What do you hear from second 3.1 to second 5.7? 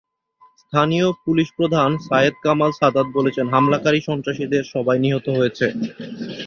বলেছেন, হামলাকারী সন্ত্রাসীদের সবাই নিহত হয়েছে।